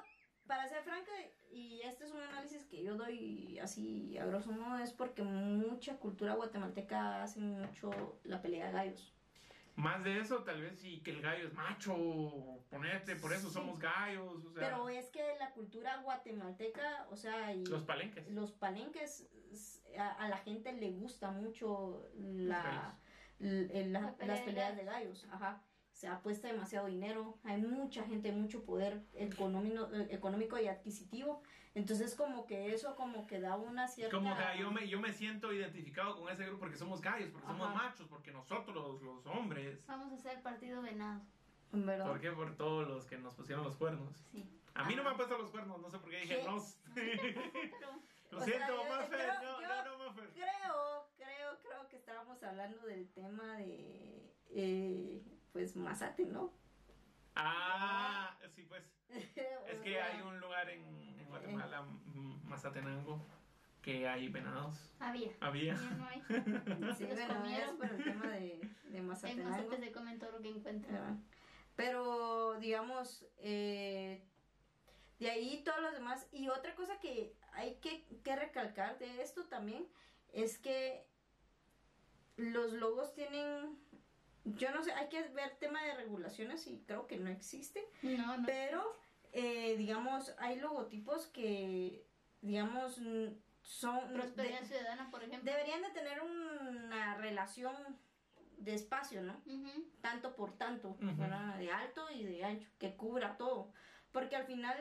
[0.46, 1.10] para ser franca,
[1.50, 5.96] y este es un análisis que yo doy así a grosso modo, es porque mucha
[5.98, 9.14] cultura guatemalteca hace mucho la pelea de gallos.
[9.80, 11.94] Más de eso, tal vez sí, que el gallo es macho,
[12.70, 13.54] ponete, por eso Sí.
[13.54, 18.28] somos gallos, o sea, Pero es que la cultura guatemalteca, o sea, y los palenques.
[18.30, 19.28] los palenques,
[19.98, 22.98] a, a la gente le gusta mucho la,
[23.38, 25.22] la- las de peleas de gallos.
[25.24, 25.28] gallos.
[25.32, 25.62] Ajá.
[26.00, 31.42] Se apuesta demasiado dinero, hay mucha gente, mucho poder económico, económico y adquisitivo.
[31.74, 34.16] Entonces como que eso como que da una cierta...
[34.16, 37.46] Como que yo me, yo me siento identificado con ese grupo porque somos gallos, porque
[37.46, 39.84] somos machos, porque nosotros, los hombres.
[39.86, 41.20] Vamos a hacer el partido venado.
[41.70, 42.06] ¿Verdad?
[42.06, 42.32] ¿Por qué?
[42.32, 44.24] Por todos los que nos pusieron los cuernos.
[44.32, 44.48] Sí.
[44.72, 46.44] A mí no me han puesto los cuernos, no sé por qué dije ¿Qué?
[48.30, 50.30] Lo O siento, sea, Maffer, no, yo- no, no, Maffer.
[50.30, 56.52] Creo, creo, creo que estábamos hablando del tema de, eh, pues, Mazate, ¿no?
[57.34, 58.82] Ah, sí, pues.
[59.68, 60.82] Es que hay un lugar en,
[61.18, 63.24] en Guatemala, mm, Mazatenango,
[63.82, 64.92] que hay venados.
[65.00, 65.32] había.
[65.40, 65.74] Había.
[65.74, 66.22] Ya no hay.
[66.96, 67.70] Sí, Los bueno, comieron.
[67.70, 69.06] es por el tema de, de En.
[69.06, 71.24] Mazate se comen todo lo que encuentran.
[71.76, 74.22] Pero, digamos, eh,
[75.18, 76.28] de ahí todos los demás.
[76.32, 79.86] Y otra cosa que hay que, que recalcar de esto también
[80.32, 81.06] es que
[82.36, 83.78] los logos tienen,
[84.44, 87.86] yo no sé, hay que ver tema de regulaciones y creo que no existe.
[88.02, 88.46] No, no.
[88.46, 88.96] Pero,
[89.32, 92.04] eh, digamos, hay logotipos que,
[92.40, 93.00] digamos,
[93.62, 94.12] son...
[94.12, 95.50] Prosperidad de- Ciudadana, por ejemplo.
[95.50, 97.74] deberían de tener una relación
[98.58, 99.40] de espacio, ¿no?
[100.00, 100.96] Tanto por tanto.
[101.58, 103.72] De alto y de ancho, que cubra todo.
[104.12, 104.76] Porque al final,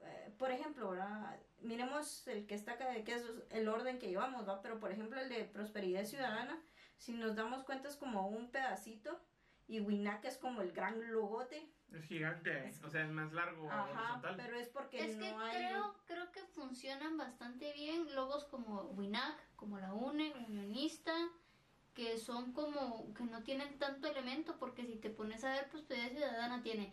[0.00, 1.38] eh, por ejemplo, ¿verdad?
[1.60, 4.60] Miremos el que está acá, que es el orden que llevamos, ¿va?
[4.60, 6.60] Pero por ejemplo, el de Prosperidad Ciudadana,
[6.96, 9.20] si nos damos cuenta es como un pedacito
[9.66, 13.82] y Winac es como el gran logote Es gigante, o sea, es más largo Ajá,
[14.14, 14.36] horizontal.
[14.36, 15.56] pero es porque Es no que hay...
[15.68, 21.14] creo, creo que funcionan bastante bien logos como WINAC, como la UNE, Unionista,
[21.94, 25.84] que son como, que no tienen tanto elemento, porque si te pones a ver, pues
[25.84, 26.92] Prosperidad Ciudadana tiene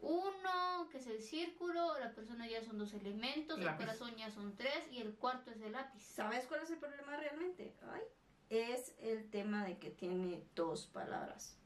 [0.00, 3.70] uno, que es el círculo, la persona ya son dos elementos, Lápiz.
[3.82, 6.02] el corazón ya son tres, y el cuarto es el lápiz.
[6.02, 7.76] ¿Sabes cuál es el problema realmente?
[7.92, 8.00] Ay,
[8.50, 11.56] es el tema de que tiene dos palabras.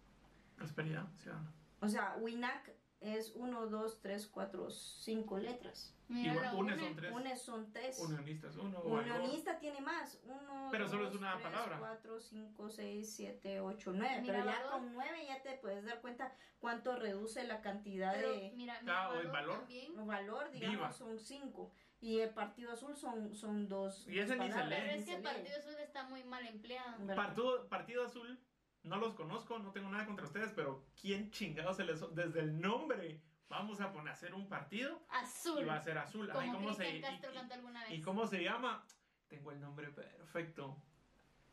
[0.56, 1.52] Prosperidad ciudadana.
[1.80, 5.94] O sea, WINAC es uno, dos, tres, cuatro, cinco letras.
[6.08, 7.12] Mira, Igual, la UNE UNE, son tres.
[7.12, 7.98] UNE son tres.
[7.98, 9.14] Unionistas, uno o algo.
[9.14, 10.20] Unionista tiene más.
[10.24, 11.78] Uno, Pero solo dos, es una tres, palabra.
[11.78, 14.20] cuatro, cinco, seis, siete, ocho, nueve.
[14.20, 14.70] Mira, Pero ya valor.
[14.72, 18.82] con nueve ya te puedes dar cuenta cuánto reduce la cantidad Pero de mira, Ah,
[18.82, 19.58] mira, o el valor.
[19.60, 20.06] también.
[20.06, 20.92] valor, digamos, Viva.
[20.92, 21.72] son cinco.
[22.00, 24.06] Y el Partido Azul son, son dos.
[24.06, 24.76] Y ese ni se lee.
[24.78, 25.22] Pero es que el.
[25.22, 27.06] Partido Azul está muy mal empleado.
[27.16, 28.38] Partido, Partido Azul,
[28.84, 32.00] no los conozco, no tengo nada contra ustedes, pero ¿quién chingado se les...
[32.14, 35.62] Desde el nombre, vamos a poner a hacer un partido Azul.
[35.62, 36.30] y va a ser azul.
[36.34, 37.92] Ay, ¿cómo se, Castro y- cantó alguna vez.
[37.92, 38.84] ¿Y cómo se llama?
[39.28, 40.76] Tengo el nombre perfecto.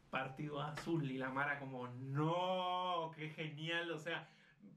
[0.10, 1.10] Partido Azul.
[1.10, 3.92] Y la Mara como, no, qué genial.
[3.92, 4.30] O sea,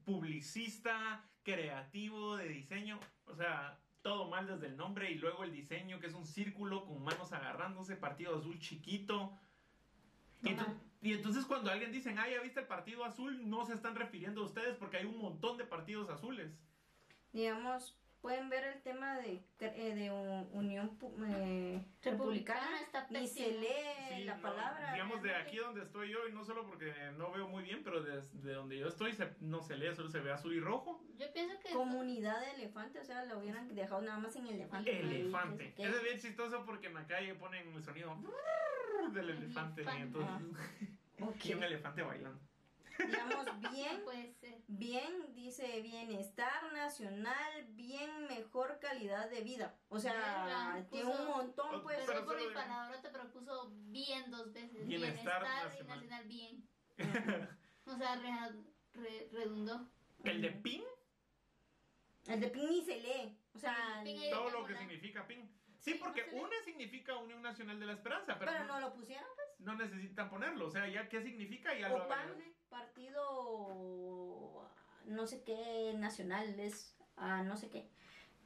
[0.05, 2.99] publicista, creativo, de diseño.
[3.25, 5.11] O sea, todo mal desde el nombre.
[5.11, 7.97] Y luego el diseño, que es un círculo con manos agarrándose.
[7.97, 9.37] Partido Azul chiquito.
[10.41, 10.81] Y, No mal.
[11.05, 14.41] Y entonces cuando alguien dice, ah, ya viste el Partido Azul, no se están refiriendo
[14.41, 16.51] a ustedes porque hay un montón de partidos azules.
[17.31, 23.51] digamos, pueden ver el tema de, eh, de un- Unión eh, Republicana está ni se
[23.51, 23.67] lee
[24.17, 24.93] Sí, la no, palabra.
[24.93, 28.01] Digamos, de aquí donde estoy yo, y no solo porque no veo muy bien, pero
[28.01, 31.03] desde donde yo estoy se- no se lee, solo se ve azul y rojo.
[31.19, 34.99] Yo pienso que Comunidad de elefante, o sea, lo hubieran dejado nada más en elefante.
[34.99, 35.73] Elefante.
[35.77, 38.17] Eso es bien chistoso porque en la calle ponen el sonido
[39.11, 39.81] del elefante.
[39.83, 40.01] Y Elefante.
[40.01, 40.89] entonces,
[41.43, 42.39] Y un elefante bailando.
[42.97, 44.57] Digamos, bien, puede ser.
[44.67, 49.75] bien, dice bienestar nacional, bien mejor calidad de vida.
[49.89, 51.97] O sea, tiene un montón, pues.
[51.97, 54.87] Pero Perdón por solo mi de- palabrota, pero puso bien dos veces.
[54.87, 55.97] Bienestar Bienestar, nacional.
[55.97, 56.69] y nacional bien.
[57.85, 59.89] O sea, re- re- redundó.
[60.23, 60.83] El de PIN,
[62.27, 63.37] El de PIN ni se lee.
[63.53, 65.49] O sea, El todo lo que significa PIN.
[65.85, 66.41] Sí, Sí, porque no.
[66.43, 69.47] UNE significa Unión Nacional de la Esperanza, pero, pero no, no lo pusieron, pues.
[69.59, 70.65] no necesitan ponerlo.
[70.65, 72.53] O sea, ya qué significa, ya lo O PAN, agregas.
[72.69, 74.69] partido
[75.05, 77.87] no sé qué nacional, es ah, no sé qué.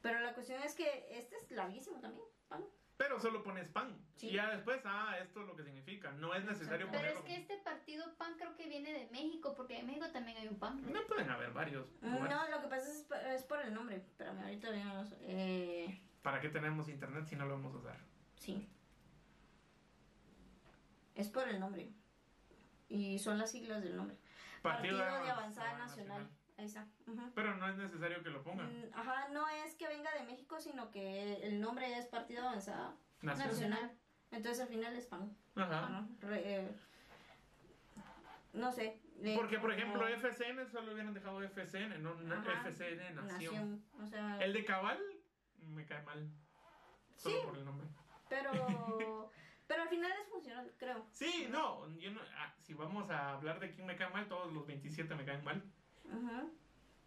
[0.02, 2.64] Pero la cuestión es que este es larguísimo también, PAN.
[2.98, 3.96] Pero solo pones PAN.
[4.16, 4.28] Sí.
[4.28, 6.10] Y ya después, ah, esto es lo que significa.
[6.12, 6.86] No es necesario.
[6.90, 7.18] Pero ponerlo.
[7.20, 10.48] es que este partido PAN creo que viene de México, porque en México también hay
[10.48, 10.82] un PAN.
[10.92, 11.88] No pueden haber varios.
[12.02, 12.36] lugares.
[12.36, 13.96] No, lo que pasa es, por- es por el nombre.
[13.96, 15.14] Espérame, ahorita veamos.
[15.22, 17.96] Eh, ¿Para qué tenemos internet si no lo vamos a usar?
[18.36, 18.68] sí.
[21.14, 21.90] Es por el nombre.
[22.88, 24.16] Y son las siglas del nombre.
[24.62, 26.28] Partido, de Avanzada Nacional.
[26.56, 26.86] Ahí está.
[27.34, 28.66] Pero no es necesario que lo pongan.
[28.66, 32.48] Mm, Ajá, no es que venga de México, sino que el nombre es Partido de
[32.48, 33.52] Avanzada Nacional.
[33.52, 33.92] Nacional.
[34.30, 35.36] Entonces al final es PAN.
[35.56, 36.06] Ajá.
[36.20, 36.70] Re- eh,
[38.54, 39.00] no sé.
[39.22, 42.62] eh, Porque, por ejemplo, como FCN solo hubieran dejado FCN, no Ajá.
[42.68, 43.26] FCN Nación.
[43.26, 43.84] Nación.
[44.00, 44.98] O sea, El de Cabal
[45.66, 46.28] me cae mal.
[47.16, 47.46] Solo Sí.
[47.46, 47.86] por el nombre.
[48.28, 48.50] pero,
[49.66, 51.06] pero al final es funcional, creo.
[51.12, 54.52] Sí, no, yo no ah, si vamos a hablar de quién me cae mal, todos
[54.52, 55.62] los 27 me caen mal.
[56.10, 56.46] Ajá.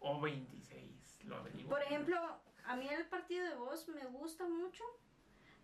[0.00, 1.70] O 26, lo averiguo.
[1.70, 2.16] Por ejemplo,
[2.66, 4.84] a mí el partido de voz me gusta mucho,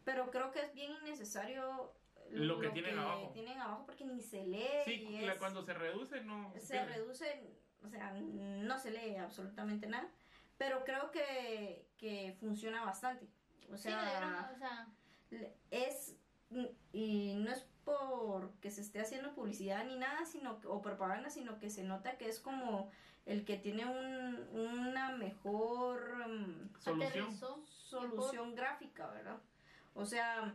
[0.05, 1.95] pero creo que es bien innecesario
[2.31, 3.31] Lo que tienen abajo.
[3.35, 4.65] tienen abajo porque ni se lee.
[4.85, 6.53] Sí, y es- cuando se reduce, no.
[6.59, 6.95] se pierde.
[6.95, 10.11] reduce, o sea, no se lee absolutamente nada,
[10.61, 13.27] pero creo que, que funciona bastante.
[13.73, 14.89] O Sí, sea, o sea,
[15.71, 16.17] es
[16.93, 21.59] y no es porque se esté haciendo publicidad ni nada sino que- o propaganda sino
[21.59, 22.91] que se nota que es como
[23.25, 27.35] el que tiene un, una mejor mm, Solución.
[27.65, 29.39] solución gráfica verdad
[29.95, 30.55] o sea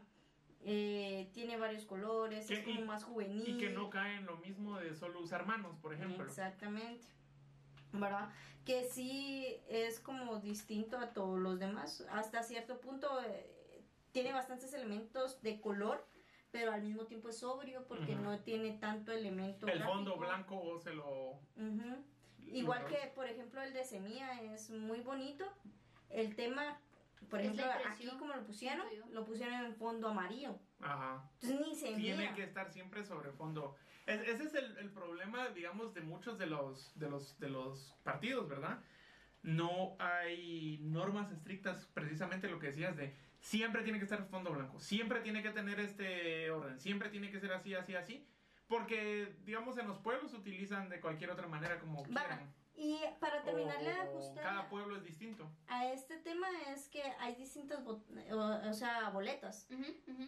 [0.61, 4.37] eh, tiene varios colores es como y- más juvenil Y que no cae en lo
[4.37, 6.25] mismo de solo usar manos, por ejemplo.
[6.25, 7.05] Exactamente.
[7.99, 8.29] ¿Verdad?
[8.65, 12.05] Que sí es como distinto a todos los demás.
[12.11, 16.05] Hasta cierto punto eh, tiene bastantes elementos de color,
[16.51, 19.67] pero al mismo tiempo es sobrio porque no tiene tanto elemento.
[19.67, 21.39] El fondo blanco se lo.
[22.47, 25.45] Igual que, por ejemplo, el de Semilla es muy bonito.
[26.09, 26.79] El tema,
[27.29, 30.57] por ejemplo, aquí como lo pusieron, lo pusieron en fondo amarillo.
[30.79, 31.29] Ajá.
[31.41, 32.35] Entonces ni se Tiene mira.
[32.35, 33.75] que estar siempre sobre fondo.
[34.05, 37.95] Es- ese es el, el problema, digamos, de muchos de los, de los, de los
[38.03, 38.79] partidos, ¿verdad?
[39.41, 44.79] No hay normas estrictas, precisamente lo que decías de siempre tiene que estar fondo blanco,
[44.79, 48.27] siempre tiene que tener este orden, siempre tiene que ser así, así, así.
[48.67, 52.51] Porque, digamos, en los pueblos se utilizan de cualquier otra manera como quieran.
[52.77, 55.49] Y para terminarle de ajustar cada pueblo es distinto.
[55.67, 59.67] a este tema es que hay distintas, bo- o, o sea, boletas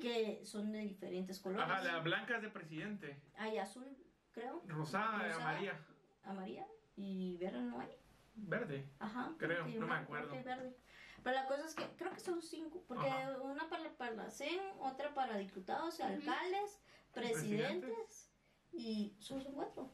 [0.02, 1.70] que son de diferentes colores.
[1.70, 3.22] Ajá, la blanca es de presidente.
[3.38, 3.86] Hay azul,
[4.32, 5.36] creo, Rosada, Rosada.
[5.50, 5.80] amarilla,
[6.24, 7.90] amarilla y verde no hay.
[8.36, 8.90] verde.
[9.00, 9.34] Ajá.
[9.38, 10.32] Creo, no me acuerdo.
[10.32, 10.78] que verde.
[11.24, 13.42] Pero la cosa es que creo que son cinco, porque Ajá.
[13.42, 16.80] una para, para la CEN, otra para diputados, alcaldes,
[17.12, 17.82] Presidentes.
[17.82, 18.32] presidentes
[18.72, 19.92] y solo son cuatro.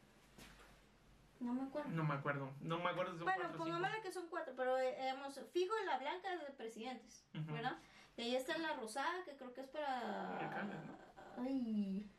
[1.44, 1.90] No me acuerdo.
[1.90, 2.54] No me acuerdo.
[2.62, 5.86] No me acuerdo son bueno, o pongámosle que son cuatro, pero eh, digamos, fijo en
[5.86, 7.54] la blanca de presidentes, Ujú.
[7.54, 7.78] ¿verdad?
[8.16, 10.40] Y ahí está la rosada, que creo que es para...
[11.38, 12.10] Ay,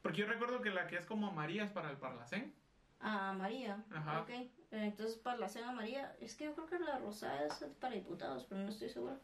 [0.00, 2.54] Porque yo recuerdo que la que es como María es para el Parlacén.
[3.00, 3.82] a María.
[3.92, 4.20] Ajá.
[4.22, 7.54] Ok, eh, entonces para la cena María, es que yo creo que la rosada es
[7.80, 9.18] para diputados, pero no estoy segura.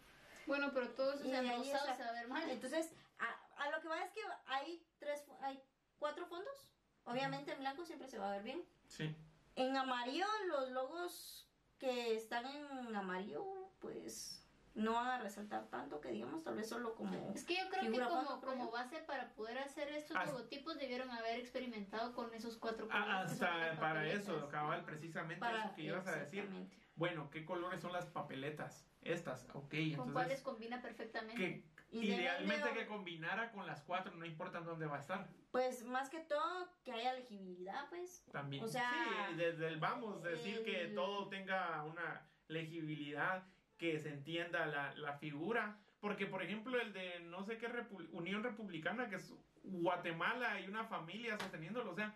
[0.47, 1.95] Bueno, pero todos ahí rosados está.
[1.95, 2.51] se va a ver mal.
[2.51, 5.63] Entonces, a, a lo que va es que hay tres, hay
[5.99, 6.71] cuatro fondos.
[7.05, 8.63] Obviamente en blanco siempre se va a ver bien.
[8.89, 9.15] Sí.
[9.57, 13.45] En amarillo, los logos que están en amarillo,
[13.81, 14.41] pues
[14.75, 17.33] no van a resaltar tanto que digamos, tal vez solo como...
[17.35, 18.01] Es que yo creo que
[18.41, 23.03] como, base para poder hacer estos Hasta- logotipos debieron haber experimentado con esos cuatro Ah,
[23.23, 26.41] colores hasta para eso, cabal, precisamente para- eso que ibas a decir.
[26.41, 26.77] exactamente.
[26.97, 28.89] Bueno, ¿qué colores son las papeletas?
[29.03, 31.37] Estas, ok, Con cuáles combina perfectamente.
[31.37, 35.29] Que idealmente que combinara con las cuatro, no importa dónde va a estar.
[35.51, 38.25] Pues más que todo que haya legibilidad, pues.
[38.33, 38.65] También.
[38.65, 38.91] O sea,
[39.31, 43.47] sí, desde el vamos, decir que el- todo tenga una legibilidad,
[43.79, 45.79] que se entienda la, la figura.
[46.01, 50.67] Porque, por ejemplo, el de no sé qué repu- Unión Republicana, que es Guatemala y
[50.67, 52.15] una familia sosteniéndolo, o sea,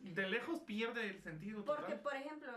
[0.00, 1.64] de lejos pierde el sentido.
[1.64, 2.00] Porque, total.
[2.00, 2.52] por ejemplo,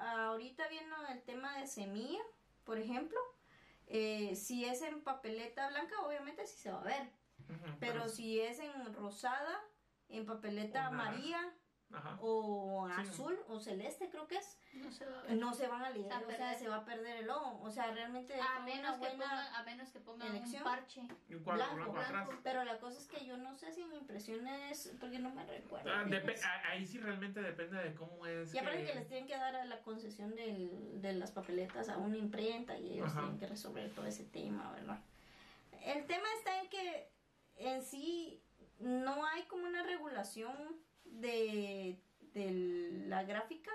[0.00, 2.22] ahorita viendo el tema de semilla,
[2.64, 3.18] por ejemplo,
[3.86, 7.10] eh, si es en papeleta blanca, obviamente sí se va a ver.
[7.78, 9.60] Pero si es en rosada,
[10.08, 11.52] en papeleta amarilla
[11.94, 12.18] Ajá.
[12.20, 13.00] o Sí.
[13.00, 15.36] azul o celeste, creo que es, No se va a ver.
[15.36, 16.58] no se van a a o sea, perder.
[16.58, 17.60] se va a perder el logo.
[17.62, 20.62] O sea, realmente A menos, que pongan, a menos que pongan elección.
[20.62, 21.08] un parche.
[21.28, 22.18] Y un cuadro blanco, blanco, blanco.
[22.30, 22.40] atrás.
[22.42, 25.90] Pero la cosa es que yo no sé si en impresiones, porque no me recuerdo.
[25.92, 26.42] Ah, pues.
[26.68, 28.52] ahí sí realmente depende de cómo es.
[28.54, 31.88] Y aparte que- que les tienen que dar a la concesión del- de las papeletas
[31.88, 33.20] a una imprenta y ellos Ajá.
[33.20, 34.98] tienen que resolver todo ese tema, ¿verdad?
[35.82, 37.10] El tema está en que
[37.56, 38.42] en sí
[38.80, 40.56] no hay como una regulación
[41.20, 41.98] de,
[42.32, 43.70] de la gráfica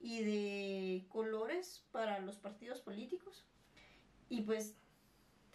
[0.00, 3.46] y de colores para los partidos políticos.
[4.28, 4.76] Y pues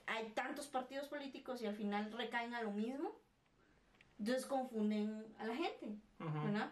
[0.06, 3.20] hay tantos partidos políticos y al final recaen a lo mismo.
[4.20, 5.98] Entonces confunden a la gente.
[6.20, 6.72] ¿verdad?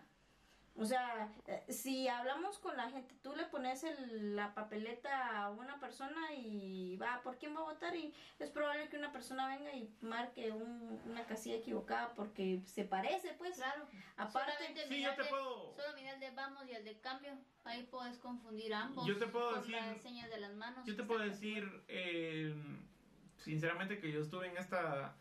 [0.77, 5.49] O sea, eh, si hablamos con la gente, tú le pones el- la papeleta a
[5.49, 7.95] una persona y va, ¿por quién va a votar?
[7.95, 12.83] Y es probable que una persona venga y marque un- una casilla equivocada porque se
[12.83, 13.55] parece, pues.
[13.55, 13.87] Claro.
[14.17, 16.99] Aparte, Sí, mira yo te de- puedo- Solo mira el de vamos y el de
[16.99, 17.31] cambio.
[17.63, 19.05] Ahí puedes confundir ambos.
[19.07, 20.85] Yo te puedo por decir- las señas de las manos.
[20.85, 22.53] Yo te puedo decir, eh,
[23.37, 25.15] sinceramente, que yo estuve en esta,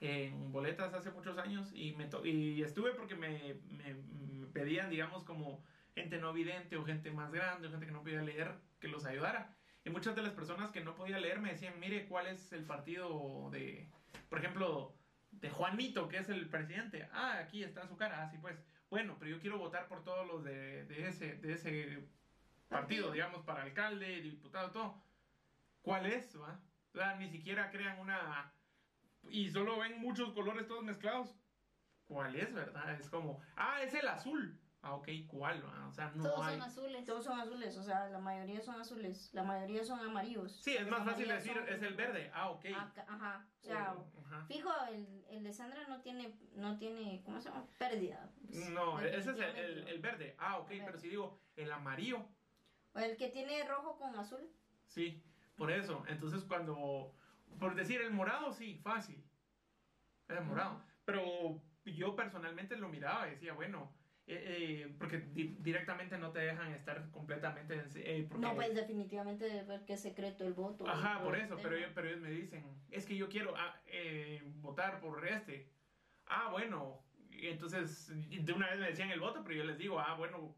[0.00, 4.90] en boletas hace muchos años y, me to- y estuve porque me, me- me pedían,
[4.90, 8.54] digamos, como gente no vidente o gente más grande o gente que no podía leer
[8.80, 9.56] que los ayudara.
[9.84, 12.64] Y muchas de las personas que no podía leer me decían, mire, ¿cuál es el
[12.64, 13.90] partido de,
[14.28, 14.94] por ejemplo,
[15.30, 17.08] de Juanito, que es el presidente?
[17.12, 18.62] Ah, aquí está su cara, así pues.
[18.90, 22.08] Bueno, pero yo quiero votar por todos los de, de ese, de ese
[22.68, 25.02] partido, digamos, para alcalde, diputado, todo.
[25.82, 26.38] ¿Cuál es?
[26.40, 26.60] Va?
[26.92, 28.52] O sea, ni siquiera crean una...
[29.30, 31.34] Y solo ven muchos colores todos mezclados.
[32.08, 32.98] ¿Cuál es, verdad?
[32.98, 34.58] Es como, ah, es el azul.
[34.80, 35.62] Ah, ok, ¿cuál?
[35.62, 35.88] va?
[35.88, 36.54] O sea, no Todos hay...
[36.54, 37.04] son azules.
[37.04, 40.52] todos son azules, o sea, la mayoría son azules, la mayoría son amarillos.
[40.62, 42.30] Sí, es más fácil decir, son- es el verde.
[42.32, 42.64] Ah, ok.
[42.74, 44.46] Acá- Ajá, o sea, O- ajá.
[44.46, 47.66] fijo, el, el de Sandra no tiene, no tiene, ¿cómo se llama?
[47.78, 48.30] Pérdida.
[48.46, 50.34] pues, No, ese es el, el- el verde.
[50.38, 52.24] Ah, ok, El pero si digo el amarillo,
[52.94, 54.48] O el que tiene rojo con azul.
[54.86, 55.22] sí,
[55.56, 56.04] por eso.
[56.06, 57.12] Entonces cuando,
[57.58, 59.22] por decir el morado, sí, fácil.
[60.28, 60.80] Es morado.
[61.04, 61.60] Pero
[61.94, 63.92] yo personalmente lo miraba y decía, bueno,
[64.26, 67.74] eh, eh, porque di- directamente no te dejan estar completamente...
[67.74, 70.86] en- eh, porque- No, pues definitivamente ver que es secreto el voto.
[70.86, 74.42] Ajá, por eso, pero, ellos- pero ellos me dicen, es que yo quiero ah, eh,
[74.56, 75.72] votar por este.
[76.26, 78.08] Ah, bueno, entonces
[78.44, 80.56] de una vez me decían el voto, pero yo les digo, ah, bueno,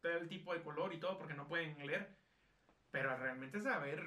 [0.00, 2.16] tal tipo de color y todo, porque no pueden leer.
[2.90, 4.02] Pero realmente saber,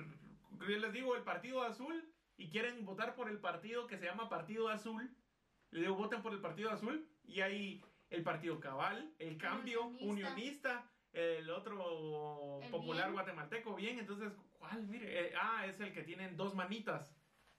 [0.60, 4.28] yo les digo el partido azul y quieren votar por el partido que se llama
[4.28, 5.16] Partido Azul.
[5.72, 10.32] Les digo, voten por el Partido Azul y hay el Partido Cabal, el Cambio, Unionista.
[10.32, 13.14] Unionista, el otro El popular Bien.
[13.14, 14.86] guatemalteco, bien, entonces, ¿cuál?
[14.88, 17.14] Mire, eh, ah, es el que tienen dos manitas.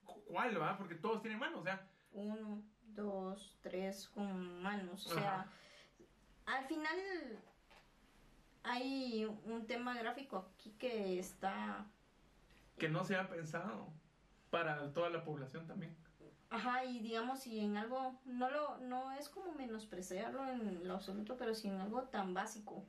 [0.05, 0.77] ¿Cuál, va?
[0.79, 5.07] Porque todos tienen manos, o sea, Uno, dos, tres con manos.
[5.07, 5.53] O sea, Ajá.
[6.47, 6.97] al final,
[8.63, 11.87] hay un tema gráfico aquí que está
[12.79, 13.93] Que no se ha pensado
[14.51, 15.97] para toda la población también.
[16.51, 21.37] Ajá, y digamos, si en algo, no lo, no es como menospreciarlo en lo absoluto,
[21.37, 22.85] pero si en algo tan básico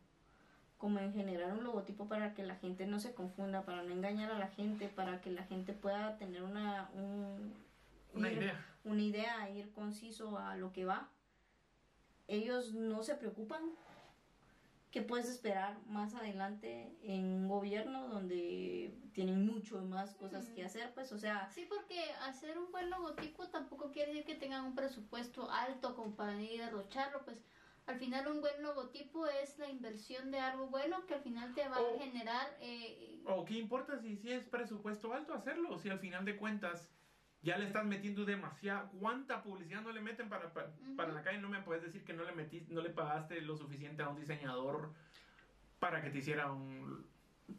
[0.78, 4.32] como en generar un logotipo para que la gente no se confunda, para no engañar
[4.32, 7.51] a la gente, para que la gente pueda tener una, un,
[8.14, 8.66] Una ir- idea.
[8.84, 11.10] una idea, ir conciso a lo que va.
[12.28, 13.62] Ellos no se preocupan.
[14.91, 20.93] ¿Qué puedes esperar más adelante en un gobierno donde tienen mucho más cosas que hacer?
[20.93, 24.75] Pues, o sea, Sí, porque hacer un buen logotipo tampoco quiere decir que tengan un
[24.75, 27.43] presupuesto alto como para ir a derrocharlo, pues
[27.85, 31.67] al final un buen logotipo es la inversión de algo bueno que al final te
[31.67, 35.77] va O- a generar eh, ¿O qué importa si, si es presupuesto alto hacerlo?
[35.77, 36.96] Si al final de cuentas
[37.41, 38.89] ya le estás metiendo demasiada...
[38.99, 41.39] ¿Cuánta publicidad no le meten para, para, para la calle?
[41.39, 44.19] No me puedes decir que no le, metiste, no le pagaste lo suficiente a un
[44.19, 44.93] diseñador
[45.79, 47.07] para que te hiciera un...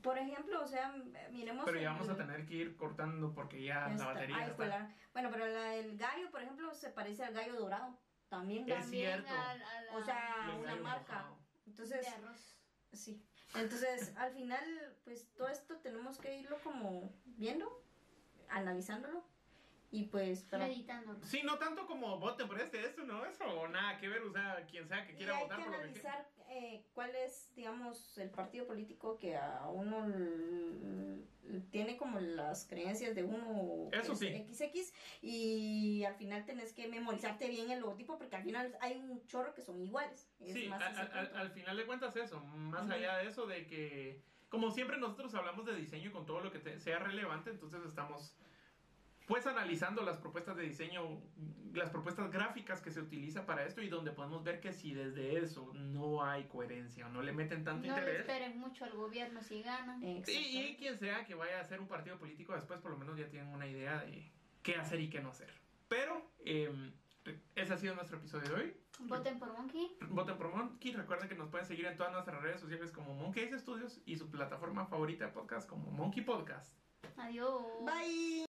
[0.02, 0.94] Por ejemplo, o sea,
[1.30, 1.64] miremos.
[1.64, 4.04] Pero ya vamos a tener que ir cortando porque ya, ya la está.
[4.06, 4.66] batería Ay, está.
[4.66, 7.98] la- Bueno, pero la, el gallo, por ejemplo, se parece al gallo dorado.
[8.28, 8.68] También.
[8.68, 9.32] Es también cierto.
[9.32, 11.30] a- a la- O sea, una marca.
[11.66, 12.58] Entonces, de arroz.
[12.92, 13.24] sí.
[13.54, 14.62] Entonces, al final,
[15.04, 17.82] pues todo esto tenemos que irlo como viendo,
[18.50, 19.24] analizándolo.
[19.90, 20.68] Y pues, para.
[21.22, 24.66] Sí, no tanto como voten por este, esto, no, eso, nada que ver, o sea,
[24.70, 27.52] quien sea que Y quiera hay votar que por lo que analizar eh, cuál es,
[27.54, 30.06] digamos, el partido político que a uno
[31.70, 34.28] tiene como las creencias de uno Eso sí.
[34.52, 39.26] XX y al final tenés que memorizarte bien el logotipo porque al final hay un
[39.26, 40.28] chorro que son iguales.
[40.40, 44.70] Es Sí, más al, final de cuentas eso, más allá de eso de que, como
[44.70, 48.36] siempre nosotros hablamos de diseño con todo lo que te- sea relevante, entonces estamos
[49.28, 51.20] pues analizando las propuestas de diseño,
[51.74, 55.38] las propuestas gráficas que se utiliza para esto y donde podemos ver que si desde
[55.38, 58.20] eso no hay coherencia o no le meten tanto No le interés.
[58.20, 60.02] esperen mucho al gobierno si ganan.
[60.02, 63.18] Y, y quien sea que vaya a hacer un partido político después por lo menos
[63.18, 65.52] ya tienen una idea de qué hacer y qué no hacer.
[65.88, 66.92] Pero eh,
[67.54, 68.76] ese ha sido nuestro episodio de hoy.
[69.00, 69.96] Voten por Monkey.
[70.08, 70.92] Voten por Monkey.
[70.92, 74.16] Recuerden que nos pueden seguir en todas nuestras redes sociales como Monkey Ace Studios y
[74.16, 76.74] su plataforma favorita de podcast como Monkey Podcast.
[77.16, 77.62] Adiós.
[77.84, 78.47] Bye.